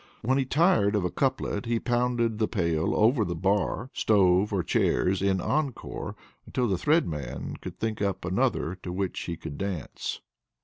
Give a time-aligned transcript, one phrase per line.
[0.23, 4.63] When he tired of a couplet, he pounded the pail over the bar, stove, or
[4.63, 6.15] chairs in encore,
[6.47, 10.19] until the Thread Man could think up another to which he could dance.